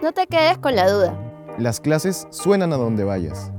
No 0.00 0.12
te 0.12 0.28
quedes 0.28 0.58
con 0.58 0.76
la 0.76 0.88
duda. 0.88 1.18
Las 1.58 1.80
clases 1.80 2.28
suenan 2.30 2.72
a 2.72 2.76
donde 2.76 3.02
vayas. 3.02 3.50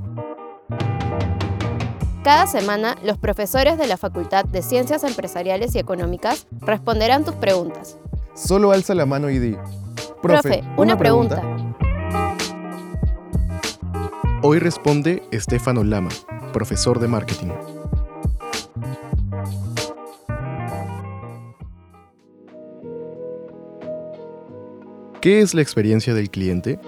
Cada 2.24 2.46
semana, 2.46 2.96
los 3.02 3.18
profesores 3.18 3.76
de 3.76 3.86
la 3.86 3.98
Facultad 3.98 4.46
de 4.46 4.62
Ciencias 4.62 5.04
Empresariales 5.04 5.74
y 5.74 5.78
Económicas 5.78 6.46
responderán 6.60 7.24
tus 7.24 7.34
preguntas. 7.34 7.98
Solo 8.34 8.72
alza 8.72 8.94
la 8.94 9.04
mano 9.04 9.28
y 9.28 9.38
di. 9.38 9.56
Profe, 10.22 10.62
una, 10.78 10.96
pregunta. 10.96 11.42
Hoy 14.42 14.58
responde 14.58 15.22
Estefano 15.30 15.84
Lama, 15.84 16.10
profesor 16.52 17.00
de 17.00 17.08
marketing. 17.08 17.48
¿Qué 25.20 25.42
es 25.42 25.52
la 25.52 25.60
experiencia 25.60 26.14
del 26.14 26.30
cliente? 26.30 26.80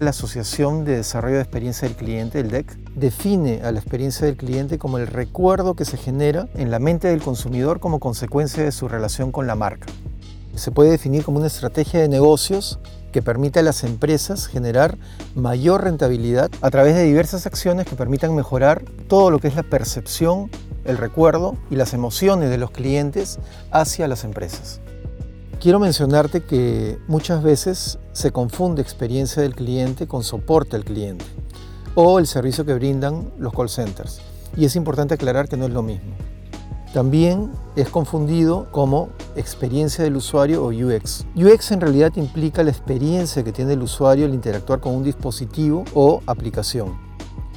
La 0.00 0.10
Asociación 0.10 0.84
de 0.84 0.96
Desarrollo 0.96 1.36
de 1.36 1.42
Experiencia 1.42 1.86
del 1.86 1.96
Cliente, 1.96 2.40
el 2.40 2.50
DEC, 2.50 2.76
define 2.96 3.62
a 3.62 3.70
la 3.70 3.78
experiencia 3.78 4.26
del 4.26 4.36
cliente 4.36 4.76
como 4.76 4.98
el 4.98 5.06
recuerdo 5.06 5.76
que 5.76 5.84
se 5.84 5.96
genera 5.96 6.48
en 6.56 6.72
la 6.72 6.80
mente 6.80 7.06
del 7.06 7.22
consumidor 7.22 7.78
como 7.78 8.00
consecuencia 8.00 8.64
de 8.64 8.72
su 8.72 8.88
relación 8.88 9.30
con 9.30 9.46
la 9.46 9.54
marca. 9.54 9.86
Se 10.56 10.72
puede 10.72 10.90
definir 10.90 11.22
como 11.22 11.38
una 11.38 11.46
estrategia 11.46 12.00
de 12.00 12.08
negocios 12.08 12.80
que 13.12 13.22
permite 13.22 13.60
a 13.60 13.62
las 13.62 13.84
empresas 13.84 14.48
generar 14.48 14.98
mayor 15.36 15.84
rentabilidad 15.84 16.50
a 16.60 16.70
través 16.70 16.96
de 16.96 17.04
diversas 17.04 17.46
acciones 17.46 17.86
que 17.86 17.94
permitan 17.94 18.34
mejorar 18.34 18.82
todo 19.06 19.30
lo 19.30 19.38
que 19.38 19.46
es 19.46 19.54
la 19.54 19.62
percepción, 19.62 20.50
el 20.84 20.96
recuerdo 20.96 21.56
y 21.70 21.76
las 21.76 21.94
emociones 21.94 22.50
de 22.50 22.58
los 22.58 22.70
clientes 22.70 23.38
hacia 23.70 24.08
las 24.08 24.24
empresas. 24.24 24.80
Quiero 25.60 25.80
mencionarte 25.80 26.42
que 26.42 26.98
muchas 27.08 27.42
veces 27.42 27.98
se 28.12 28.30
confunde 28.30 28.80
experiencia 28.80 29.42
del 29.42 29.56
cliente 29.56 30.06
con 30.06 30.22
soporte 30.22 30.76
al 30.76 30.84
cliente 30.84 31.24
o 31.94 32.20
el 32.20 32.28
servicio 32.28 32.64
que 32.64 32.74
brindan 32.74 33.32
los 33.38 33.52
call 33.52 33.68
centers. 33.68 34.20
Y 34.56 34.64
es 34.64 34.76
importante 34.76 35.14
aclarar 35.14 35.48
que 35.48 35.56
no 35.56 35.64
es 35.64 35.72
lo 35.72 35.82
mismo. 35.82 36.14
También 36.94 37.50
es 37.76 37.88
confundido 37.88 38.68
como 38.70 39.08
experiencia 39.36 40.04
del 40.04 40.16
usuario 40.16 40.64
o 40.64 40.68
UX. 40.68 41.26
UX 41.36 41.72
en 41.72 41.80
realidad 41.80 42.12
implica 42.16 42.62
la 42.62 42.70
experiencia 42.70 43.42
que 43.44 43.52
tiene 43.52 43.74
el 43.74 43.82
usuario 43.82 44.26
al 44.26 44.34
interactuar 44.34 44.80
con 44.80 44.94
un 44.94 45.04
dispositivo 45.04 45.84
o 45.92 46.22
aplicación. 46.26 47.07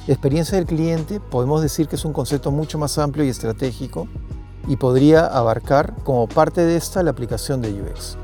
Experiencia 0.08 0.58
del 0.58 0.66
cliente 0.66 1.20
podemos 1.20 1.62
decir 1.62 1.86
que 1.86 1.94
es 1.94 2.04
un 2.04 2.12
concepto 2.12 2.50
mucho 2.50 2.76
más 2.76 2.98
amplio 2.98 3.24
y 3.24 3.28
estratégico 3.28 4.08
y 4.66 4.76
podría 4.76 5.26
abarcar 5.26 5.94
como 6.02 6.26
parte 6.26 6.62
de 6.62 6.76
esta 6.76 7.04
la 7.04 7.12
aplicación 7.12 7.62
de 7.62 7.72
UX. 7.80 8.16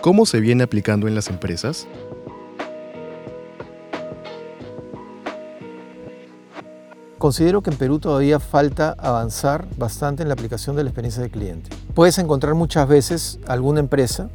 ¿Cómo 0.00 0.26
se 0.26 0.40
viene 0.40 0.64
aplicando 0.64 1.06
en 1.06 1.14
las 1.14 1.28
empresas? 1.28 1.86
Considero 7.18 7.62
que 7.62 7.70
en 7.70 7.76
Perú 7.76 8.00
todavía 8.00 8.40
falta 8.40 8.96
avanzar 8.98 9.68
bastante 9.76 10.22
en 10.22 10.28
la 10.28 10.34
aplicación 10.34 10.74
de 10.74 10.82
la 10.82 10.90
experiencia 10.90 11.22
del 11.22 11.30
cliente. 11.30 11.70
Puedes 11.94 12.18
encontrar 12.18 12.54
muchas 12.54 12.88
veces 12.88 13.38
alguna 13.46 13.78
empresa 13.80 14.30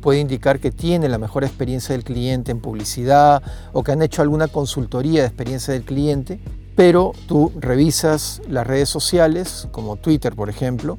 puede 0.00 0.20
indicar 0.20 0.60
que 0.60 0.70
tiene 0.70 1.08
la 1.08 1.18
mejor 1.18 1.44
experiencia 1.44 1.94
del 1.94 2.04
cliente 2.04 2.52
en 2.52 2.60
publicidad 2.60 3.42
o 3.72 3.82
que 3.82 3.92
han 3.92 4.02
hecho 4.02 4.22
alguna 4.22 4.48
consultoría 4.48 5.22
de 5.22 5.26
experiencia 5.26 5.72
del 5.72 5.84
cliente, 5.84 6.40
pero 6.76 7.12
tú 7.26 7.52
revisas 7.58 8.42
las 8.48 8.66
redes 8.66 8.88
sociales, 8.88 9.68
como 9.72 9.96
Twitter 9.96 10.34
por 10.34 10.50
ejemplo, 10.50 10.98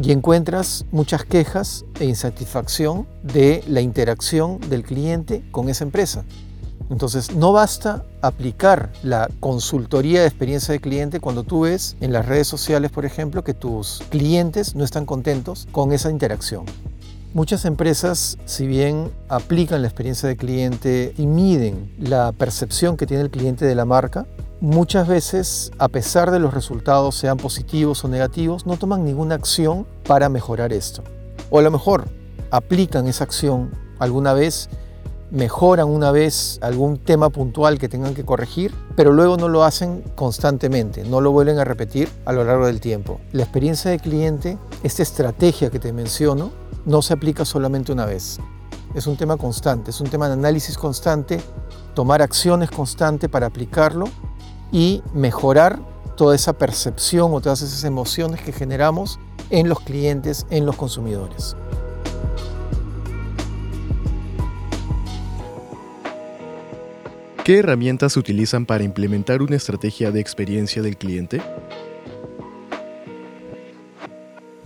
y 0.00 0.12
encuentras 0.12 0.86
muchas 0.90 1.24
quejas 1.24 1.84
e 2.00 2.04
insatisfacción 2.04 3.06
de 3.22 3.62
la 3.68 3.80
interacción 3.80 4.58
del 4.68 4.82
cliente 4.82 5.44
con 5.50 5.68
esa 5.68 5.84
empresa. 5.84 6.24
Entonces, 6.90 7.34
no 7.34 7.52
basta 7.52 8.04
aplicar 8.20 8.92
la 9.02 9.30
consultoría 9.40 10.20
de 10.20 10.26
experiencia 10.26 10.72
de 10.72 10.80
cliente 10.80 11.18
cuando 11.18 11.42
tú 11.42 11.60
ves 11.60 11.96
en 12.00 12.12
las 12.12 12.26
redes 12.26 12.46
sociales, 12.46 12.90
por 12.90 13.06
ejemplo, 13.06 13.42
que 13.42 13.54
tus 13.54 14.02
clientes 14.10 14.74
no 14.74 14.84
están 14.84 15.06
contentos 15.06 15.66
con 15.72 15.92
esa 15.92 16.10
interacción. 16.10 16.66
Muchas 17.34 17.64
empresas, 17.64 18.38
si 18.44 18.64
bien 18.68 19.10
aplican 19.28 19.82
la 19.82 19.88
experiencia 19.88 20.28
de 20.28 20.36
cliente 20.36 21.14
y 21.18 21.26
miden 21.26 21.92
la 21.98 22.30
percepción 22.30 22.96
que 22.96 23.08
tiene 23.08 23.24
el 23.24 23.30
cliente 23.30 23.64
de 23.64 23.74
la 23.74 23.84
marca, 23.84 24.24
muchas 24.60 25.08
veces, 25.08 25.72
a 25.78 25.88
pesar 25.88 26.30
de 26.30 26.38
los 26.38 26.54
resultados 26.54 27.16
sean 27.16 27.36
positivos 27.36 28.04
o 28.04 28.08
negativos, 28.08 28.66
no 28.66 28.76
toman 28.76 29.04
ninguna 29.04 29.34
acción 29.34 29.84
para 30.06 30.28
mejorar 30.28 30.72
esto. 30.72 31.02
O 31.50 31.58
a 31.58 31.62
lo 31.62 31.72
mejor 31.72 32.04
aplican 32.52 33.08
esa 33.08 33.24
acción 33.24 33.72
alguna 33.98 34.32
vez, 34.32 34.68
mejoran 35.32 35.88
una 35.88 36.12
vez 36.12 36.60
algún 36.62 36.98
tema 36.98 37.30
puntual 37.30 37.80
que 37.80 37.88
tengan 37.88 38.14
que 38.14 38.24
corregir, 38.24 38.72
pero 38.94 39.12
luego 39.12 39.36
no 39.36 39.48
lo 39.48 39.64
hacen 39.64 40.04
constantemente, 40.14 41.02
no 41.02 41.20
lo 41.20 41.32
vuelven 41.32 41.58
a 41.58 41.64
repetir 41.64 42.08
a 42.26 42.32
lo 42.32 42.44
largo 42.44 42.66
del 42.68 42.78
tiempo. 42.78 43.20
La 43.32 43.42
experiencia 43.42 43.90
de 43.90 43.98
cliente, 43.98 44.56
esta 44.84 45.02
estrategia 45.02 45.70
que 45.70 45.80
te 45.80 45.92
menciono, 45.92 46.52
no 46.84 47.02
se 47.02 47.14
aplica 47.14 47.44
solamente 47.44 47.92
una 47.92 48.06
vez. 48.06 48.38
Es 48.94 49.06
un 49.06 49.16
tema 49.16 49.36
constante, 49.36 49.90
es 49.90 50.00
un 50.00 50.08
tema 50.08 50.28
de 50.28 50.34
análisis 50.34 50.78
constante, 50.78 51.40
tomar 51.94 52.22
acciones 52.22 52.70
constantes 52.70 53.28
para 53.28 53.46
aplicarlo 53.46 54.06
y 54.70 55.02
mejorar 55.12 55.78
toda 56.16 56.34
esa 56.34 56.52
percepción 56.52 57.32
o 57.32 57.40
todas 57.40 57.62
esas 57.62 57.84
emociones 57.84 58.40
que 58.40 58.52
generamos 58.52 59.18
en 59.50 59.68
los 59.68 59.80
clientes, 59.80 60.46
en 60.50 60.64
los 60.64 60.76
consumidores. 60.76 61.56
¿Qué 67.44 67.58
herramientas 67.58 68.14
se 68.14 68.20
utilizan 68.20 68.64
para 68.64 68.84
implementar 68.84 69.42
una 69.42 69.56
estrategia 69.56 70.10
de 70.10 70.20
experiencia 70.20 70.80
del 70.80 70.96
cliente? 70.96 71.42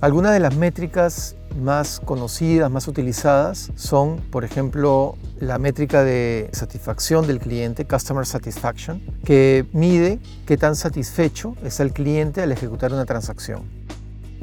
Algunas 0.01 0.33
de 0.33 0.39
las 0.39 0.55
métricas 0.55 1.35
más 1.59 2.01
conocidas, 2.05 2.71
más 2.71 2.89
utilizadas 2.89 3.71
son, 3.77 4.17
por 4.31 4.45
ejemplo, 4.45 5.17
la 5.41 5.59
métrica 5.59 6.05
de 6.05 6.49
satisfacción 6.53 7.27
del 7.27 7.39
cliente, 7.39 7.87
Customer 7.87 8.25
Satisfaction, 8.25 9.01
que 9.25 9.67
mide 9.73 10.19
qué 10.47 10.57
tan 10.57 10.77
satisfecho 10.77 11.55
es 11.65 11.81
el 11.81 11.93
cliente 11.93 12.43
al 12.43 12.53
ejecutar 12.53 12.93
una 12.93 13.05
transacción. 13.05 13.63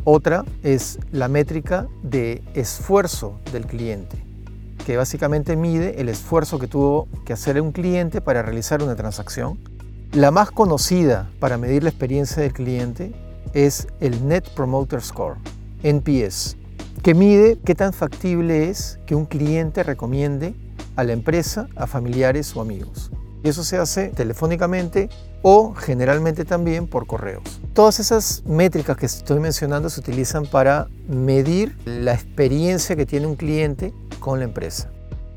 Otra 0.04 0.46
es 0.62 1.00
la 1.12 1.28
métrica 1.28 1.88
de 2.04 2.44
esfuerzo 2.54 3.40
del 3.52 3.66
cliente, 3.66 4.24
que 4.86 4.98
básicamente 4.98 5.56
mide 5.56 6.00
el 6.00 6.10
esfuerzo 6.10 6.60
que 6.60 6.68
tuvo 6.68 7.08
que 7.26 7.34
hacer 7.34 7.60
un 7.60 7.72
cliente 7.72 8.22
para 8.22 8.44
realizar 8.44 8.84
una 8.84 8.96
transacción. 8.96 9.58
La 10.12 10.32
más 10.32 10.52
conocida 10.52 11.30
para 11.40 11.58
medir 11.58 11.84
la 11.84 11.90
experiencia 11.90 12.44
del 12.44 12.54
cliente 12.54 13.14
es 13.54 13.88
el 14.00 14.28
Net 14.28 14.48
Promoter 14.56 15.02
Score, 15.02 15.38
NPS, 15.82 16.56
que 17.06 17.14
mide 17.14 17.60
qué 17.64 17.76
tan 17.76 17.94
factible 17.94 18.68
es 18.72 18.98
que 19.06 19.14
un 19.14 19.28
cliente 19.28 19.84
recomiende 19.84 20.56
a 20.96 21.04
la 21.04 21.14
empresa, 21.14 21.68
a 21.76 21.86
familiares 21.86 22.56
o 22.56 22.62
amigos. 22.62 23.12
Y 23.44 23.50
eso 23.50 23.64
se 23.64 23.78
hace 23.78 24.08
telefónicamente 24.08 25.10
o 25.44 25.76
generalmente 25.76 26.46
también 26.46 26.88
por 26.88 27.06
correos. 27.06 27.44
Todas 27.74 28.00
esas 28.00 28.42
métricas 28.48 28.98
que 28.98 29.06
estoy 29.06 29.40
mencionando 29.40 29.92
se 29.92 30.00
utilizan 30.00 30.48
para 30.48 30.88
medir 31.08 31.78
la 31.86 32.16
experiencia 32.16 32.96
que 32.96 33.06
tiene 33.06 33.28
un 33.28 33.36
cliente 33.36 33.94
con 34.20 34.40
la 34.40 34.46
empresa. 34.46 34.90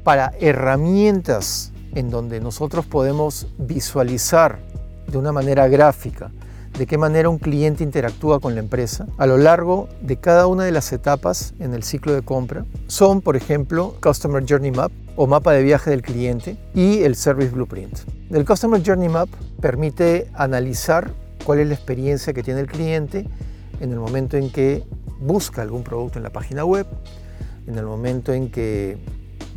Para 0.05 0.33
herramientas 0.41 1.73
en 1.95 2.09
donde 2.09 2.41
nosotros 2.41 2.87
podemos 2.87 3.47
visualizar 3.59 4.59
de 5.07 5.19
una 5.19 5.33
manera 5.33 5.69
gráfica 5.69 6.31
de 6.77 6.87
qué 6.87 6.99
manera 6.99 7.29
un 7.29 7.39
cliente 7.39 7.85
interactúa 7.85 8.41
con 8.41 8.55
la 8.55 8.61
empresa 8.61 9.07
a 9.17 9.27
lo 9.27 9.37
largo 9.37 9.89
de 10.01 10.17
cada 10.17 10.47
una 10.47 10.65
de 10.65 10.73
las 10.73 10.93
etapas 10.93 11.55
en 11.59 11.75
el 11.75 11.83
ciclo 11.83 12.15
de 12.15 12.23
compra. 12.23 12.65
Son, 12.87 13.21
por 13.21 13.37
ejemplo, 13.37 13.95
Customer 14.03 14.45
Journey 14.49 14.71
Map 14.71 14.93
o 15.17 15.27
mapa 15.27 15.53
de 15.53 15.63
viaje 15.63 15.91
del 15.91 16.03
cliente 16.03 16.57
y 16.75 17.03
el 17.03 17.17
Service 17.17 17.51
Blueprint. 17.51 17.99
El 18.31 18.45
Customer 18.45 18.81
Journey 18.85 19.09
Map 19.09 19.29
permite 19.61 20.31
analizar 20.35 21.11
cuál 21.45 21.61
es 21.61 21.69
la 21.69 21.75
experiencia 21.75 22.33
que 22.33 22.43
tiene 22.43 22.61
el 22.61 22.67
cliente 22.67 23.27
en 23.81 23.93
el 23.93 23.99
momento 23.99 24.37
en 24.37 24.51
que 24.51 24.85
busca 25.21 25.63
algún 25.63 25.83
producto 25.83 26.19
en 26.19 26.23
la 26.23 26.31
página 26.31 26.65
web, 26.65 26.87
en 27.67 27.77
el 27.77 27.87
momento 27.87 28.33
en 28.33 28.51
que 28.51 28.99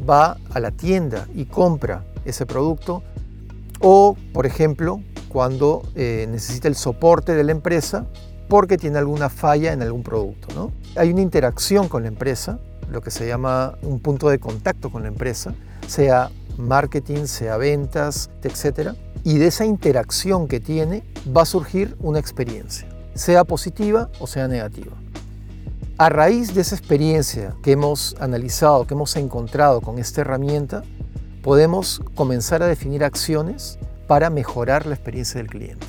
va 0.10 0.38
a 0.52 0.60
la 0.60 0.72
tienda 0.72 1.28
y 1.36 1.46
compra 1.46 2.04
ese 2.25 2.46
producto, 2.46 3.04
o, 3.80 4.16
por 4.34 4.46
ejemplo, 4.46 5.02
cuando 5.31 5.83
eh, 5.95 6.28
necesita 6.30 6.68
el 6.68 6.75
soporte 6.75 7.33
de 7.33 7.45
la 7.45 7.54
empresa 7.54 8.06
porque 8.50 8.78
tiene 8.78 8.98
alguna 8.98 9.30
falla 9.30 9.72
en 9.72 9.81
algún 9.81 10.04
producto. 10.04 10.54
¿no? 10.54 10.74
Hay 10.98 11.10
una 11.10 11.22
interacción 11.22 11.88
con 11.88 12.01
la 12.04 12.10
empresa, 12.10 12.60
lo 12.89 13.00
que 13.01 13.12
se 13.12 13.25
llama 13.25 13.78
un 13.81 14.01
punto 14.01 14.28
de 14.28 14.39
contacto 14.39 14.92
con 14.92 15.04
la 15.04 15.07
empresa, 15.07 15.54
sea 15.88 16.31
marketing, 16.57 17.28
sea 17.28 17.56
ventas, 17.56 18.30
etc. 18.44 18.89
y 19.24 19.38
de 19.38 19.48
esa 19.48 19.63
interacción 19.63 20.50
que 20.50 20.60
tiene 20.60 21.04
va 21.36 21.44
a 21.44 21.45
surgir 21.45 21.95
una 22.01 22.19
experiencia, 22.19 22.89
sea 23.13 23.45
positiva 23.45 24.10
o 24.19 24.28
sea 24.28 24.50
negativa. 24.50 24.92
A 25.98 26.10
raíz 26.10 26.54
de 26.54 26.60
esa 26.60 26.75
experiencia 26.75 27.56
que 27.63 27.72
hemos 27.72 28.18
analizado, 28.19 28.86
que 28.86 28.95
hemos 28.95 29.16
encontrado 29.16 29.80
con 29.80 29.98
esta 29.98 30.22
herramienta, 30.22 30.83
podemos 31.42 32.01
comenzar 32.16 32.63
a 32.63 32.68
definir 32.68 33.06
acciones 33.06 33.80
para 34.12 34.30
mejorar 34.30 34.88
la 34.88 34.96
experiencia 34.96 35.38
del 35.38 35.50
cliente. 35.50 35.88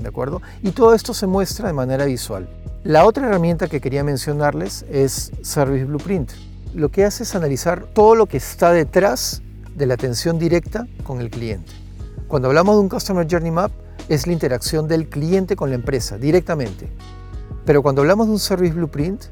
¿De 0.00 0.08
acuerdo? 0.08 0.42
Y 0.64 0.72
todo 0.72 0.94
esto 0.94 1.14
se 1.14 1.28
muestra 1.28 1.68
de 1.68 1.72
manera 1.72 2.06
visual. 2.06 2.48
La 2.82 3.06
otra 3.06 3.28
herramienta 3.28 3.68
que 3.68 3.80
quería 3.80 4.02
mencionarles 4.02 4.84
es 4.90 5.30
Service 5.42 5.84
Blueprint. 5.84 6.32
Lo 6.74 6.88
que 6.88 7.04
hace 7.04 7.22
es 7.22 7.36
analizar 7.36 7.84
todo 7.84 8.16
lo 8.16 8.26
que 8.26 8.38
está 8.38 8.72
detrás 8.72 9.42
de 9.76 9.86
la 9.86 9.94
atención 9.94 10.40
directa 10.40 10.88
con 11.04 11.20
el 11.20 11.30
cliente. 11.30 11.70
Cuando 12.26 12.48
hablamos 12.48 12.74
de 12.74 12.80
un 12.80 12.88
Customer 12.88 13.28
Journey 13.30 13.52
Map, 13.52 13.70
es 14.08 14.26
la 14.26 14.32
interacción 14.32 14.88
del 14.88 15.08
cliente 15.08 15.54
con 15.54 15.68
la 15.68 15.76
empresa 15.76 16.18
directamente. 16.18 16.88
Pero 17.64 17.80
cuando 17.80 18.02
hablamos 18.02 18.26
de 18.26 18.32
un 18.32 18.40
Service 18.40 18.74
Blueprint, 18.74 19.22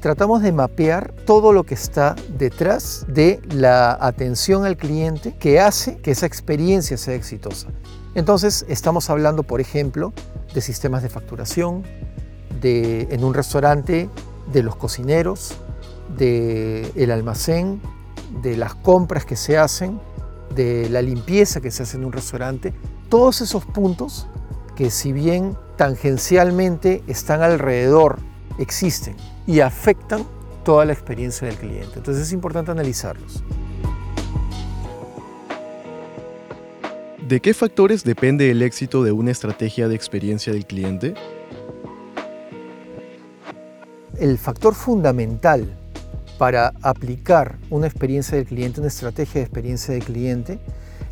tratamos 0.00 0.42
de 0.42 0.50
mapear 0.52 1.12
todo 1.26 1.52
lo 1.52 1.64
que 1.64 1.74
está 1.74 2.16
detrás 2.36 3.04
de 3.06 3.40
la 3.50 3.96
atención 4.00 4.64
al 4.64 4.76
cliente 4.76 5.36
que 5.36 5.60
hace 5.60 5.98
que 5.98 6.10
esa 6.10 6.26
experiencia 6.26 6.96
sea 6.96 7.14
exitosa. 7.14 7.68
Entonces 8.14 8.64
estamos 8.68 9.10
hablando, 9.10 9.42
por 9.42 9.60
ejemplo, 9.60 10.12
de 10.54 10.60
sistemas 10.60 11.02
de 11.02 11.10
facturación, 11.10 11.84
de, 12.60 13.08
en 13.10 13.22
un 13.24 13.34
restaurante, 13.34 14.08
de 14.52 14.62
los 14.62 14.74
cocineros, 14.74 15.54
del 16.16 16.90
el 16.96 17.10
almacén, 17.10 17.80
de 18.42 18.56
las 18.56 18.74
compras 18.74 19.24
que 19.24 19.36
se 19.36 19.58
hacen, 19.58 20.00
de 20.54 20.88
la 20.88 21.02
limpieza 21.02 21.60
que 21.60 21.70
se 21.70 21.84
hace 21.84 21.98
en 21.98 22.04
un 22.04 22.12
restaurante. 22.12 22.74
Todos 23.08 23.42
esos 23.42 23.64
puntos 23.64 24.26
que 24.74 24.90
si 24.90 25.12
bien 25.12 25.56
tangencialmente 25.76 27.02
están 27.06 27.42
alrededor, 27.42 28.18
existen 28.60 29.16
y 29.46 29.60
afectan 29.60 30.24
toda 30.64 30.84
la 30.84 30.92
experiencia 30.92 31.48
del 31.48 31.56
cliente. 31.56 31.94
Entonces 31.96 32.24
es 32.24 32.32
importante 32.32 32.70
analizarlos. 32.70 33.42
¿De 37.26 37.40
qué 37.40 37.54
factores 37.54 38.04
depende 38.04 38.50
el 38.50 38.60
éxito 38.60 39.04
de 39.04 39.12
una 39.12 39.30
estrategia 39.30 39.88
de 39.88 39.94
experiencia 39.94 40.52
del 40.52 40.66
cliente? 40.66 41.14
El 44.18 44.36
factor 44.36 44.74
fundamental 44.74 45.76
para 46.38 46.72
aplicar 46.82 47.58
una 47.70 47.86
experiencia 47.86 48.36
del 48.36 48.46
cliente, 48.46 48.80
una 48.80 48.88
estrategia 48.88 49.40
de 49.40 49.42
experiencia 49.42 49.94
del 49.94 50.04
cliente, 50.04 50.58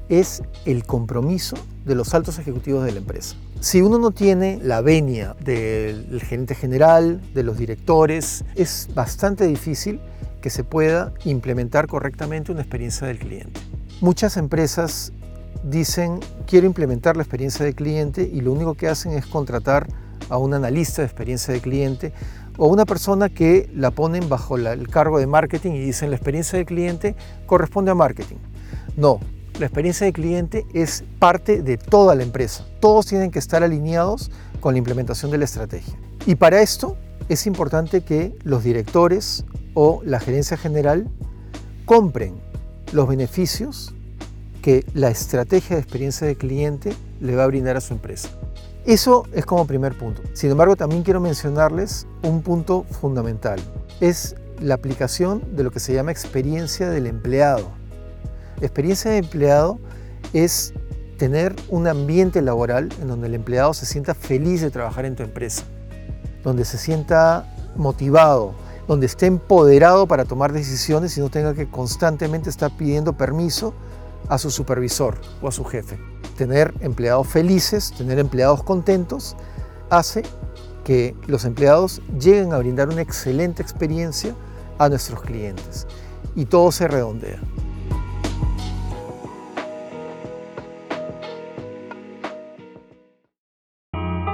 es 0.09 0.43
el 0.65 0.85
compromiso 0.85 1.57
de 1.85 1.95
los 1.95 2.15
altos 2.15 2.39
ejecutivos 2.39 2.85
de 2.85 2.93
la 2.93 2.99
empresa. 2.99 3.37
Si 3.61 3.83
uno 3.83 3.99
no 3.99 4.13
tiene 4.13 4.61
la 4.63 4.83
venia 4.83 5.35
del 5.41 6.23
gerente 6.23 6.55
general, 6.55 7.21
de 7.35 7.43
los 7.43 7.59
directores, 7.59 8.45
es 8.55 8.89
bastante 8.95 9.49
difícil 9.49 10.01
que 10.41 10.49
se 10.49 10.63
pueda 10.63 11.13
implementar 11.25 11.89
correctamente 11.89 12.53
una 12.53 12.61
experiencia 12.61 13.09
del 13.09 13.19
cliente. 13.19 13.61
Muchas 14.01 14.37
empresas 14.37 15.13
dicen 15.65 16.21
quiero 16.47 16.69
implementar 16.69 17.17
la 17.17 17.25
experiencia 17.25 17.65
del 17.65 17.75
cliente 17.75 18.23
y 18.33 18.43
lo 18.43 18.53
único 18.53 18.75
que 18.75 18.87
hacen 18.87 19.13
es 19.13 19.27
contratar 19.27 19.89
a 20.29 20.37
un 20.37 20.55
analista 20.55 21.03
de 21.03 21.07
experiencia 21.07 21.53
del 21.53 21.61
cliente 21.61 22.13
o 22.59 22.69
una 22.69 22.85
persona 22.85 23.29
que 23.29 23.69
la 23.75 23.91
ponen 23.91 24.29
bajo 24.29 24.57
el 24.57 24.89
cargo 24.89 25.19
de 25.19 25.27
marketing 25.27 25.73
y 25.73 25.81
dicen 25.81 26.11
la 26.11 26.17
experiencia 26.17 26.59
del 26.59 26.67
cliente 26.67 27.17
corresponde 27.47 27.91
a 27.91 27.97
marketing. 27.97 28.37
No, 28.97 29.19
la 29.59 29.67
experiencia 29.67 30.05
del 30.05 30.15
cliente 30.15 30.67
es 30.73 31.05
parte 31.19 31.63
de 31.63 31.77
toda 31.77 32.15
la 32.15 32.23
empresa. 32.23 32.65
Todos 32.81 33.07
tienen 33.07 33.31
que 33.31 33.39
estar 33.39 33.63
alineados 33.63 34.31
con 34.61 34.75
la 34.75 34.79
implementación 34.79 35.31
de 35.31 35.39
la 35.39 35.45
estrategia. 35.45 35.99
Y 36.27 36.37
para 36.37 36.63
esto 36.63 36.97
es 37.29 37.47
importante 37.47 38.03
que 38.03 38.37
los 38.45 38.63
directores 38.65 39.45
o 39.75 40.01
la 40.05 40.21
gerencia 40.21 40.57
general 40.57 41.09
compren 41.85 42.35
los 42.93 43.09
beneficios 43.09 43.95
que 44.63 44.85
la 44.95 45.09
estrategia 45.09 45.77
de 45.77 45.83
experiencia 45.83 46.27
del 46.27 46.37
cliente 46.37 46.95
le 47.21 47.37
va 47.37 47.45
a 47.45 47.47
brindar 47.47 47.77
a 47.77 47.81
su 47.81 47.95
empresa. 47.95 48.31
Eso 48.85 49.25
es 49.33 49.45
como 49.45 49.67
primer 49.67 49.97
punto. 49.97 50.23
Sin 50.33 50.51
embargo, 50.51 50.77
también 50.77 51.03
quiero 51.03 51.21
mencionarles 51.21 52.07
un 52.23 52.43
punto 52.43 52.85
fundamental. 52.85 53.61
Es 54.01 54.37
la 54.61 54.75
aplicación 54.75 55.57
de 55.57 55.65
lo 55.65 55.71
que 55.71 55.81
se 55.81 55.93
llama 55.93 56.11
experiencia 56.11 56.89
del 56.89 57.07
empleado. 57.07 57.71
Experiencia 58.61 59.11
de 59.11 59.19
empleado 59.19 59.79
es 60.33 60.75
tener 61.17 61.55
un 61.69 61.87
ambiente 61.87 62.43
laboral 62.43 62.89
en 63.01 63.09
donde 63.09 63.27
el 63.27 63.35
empleado 63.35 63.75
se 63.75 63.87
sienta 63.87 64.15
feliz 64.15 64.61
de 64.61 64.71
trabajar 64.71 65.05
en 65.05 65.17
tu 65.17 65.23
empresa, 65.23 65.65
donde 66.43 66.65
se 66.65 66.79
sienta 66.79 67.53
motivado, 67.77 68.55
donde 68.87 69.07
esté 69.07 69.27
empoderado 69.27 70.07
para 70.07 70.25
tomar 70.25 70.53
decisiones 70.53 71.17
y 71.19 71.21
no 71.21 71.29
tenga 71.29 71.55
que 71.55 71.69
constantemente 71.69 72.51
estar 72.51 72.77
pidiendo 72.77 73.13
permiso 73.13 73.75
a 74.29 74.39
su 74.39 74.51
supervisor 74.51 75.19
o 75.43 75.49
a 75.49 75.53
su 75.53 75.65
jefe. 75.65 75.99
Tener 76.37 76.73
empleados 76.81 77.27
felices, 77.27 77.93
tener 77.97 78.19
empleados 78.19 78.63
contentos, 78.63 79.37
hace 79.91 80.23
que 80.85 81.15
los 81.27 81.45
empleados 81.45 82.01
lleguen 82.19 82.53
a 82.53 82.59
brindar 82.59 82.89
una 82.89 83.03
excelente 83.03 83.63
experiencia 83.63 84.35
a 84.79 84.89
nuestros 84.89 85.21
clientes 85.21 85.87
y 86.35 86.47
todo 86.47 86.73
se 86.73 86.89
redondea. 86.89 87.41